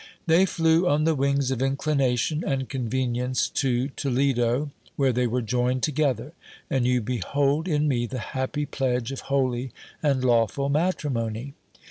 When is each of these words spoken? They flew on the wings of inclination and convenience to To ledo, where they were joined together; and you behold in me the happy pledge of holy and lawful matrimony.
They 0.25 0.47
flew 0.47 0.87
on 0.89 1.03
the 1.03 1.13
wings 1.13 1.51
of 1.51 1.61
inclination 1.61 2.43
and 2.43 2.67
convenience 2.67 3.47
to 3.49 3.89
To 3.89 4.09
ledo, 4.09 4.71
where 4.95 5.13
they 5.13 5.27
were 5.27 5.43
joined 5.43 5.83
together; 5.83 6.31
and 6.71 6.87
you 6.87 7.01
behold 7.01 7.67
in 7.67 7.87
me 7.87 8.07
the 8.07 8.17
happy 8.33 8.65
pledge 8.65 9.11
of 9.11 9.19
holy 9.29 9.71
and 10.01 10.23
lawful 10.25 10.69
matrimony. 10.69 11.53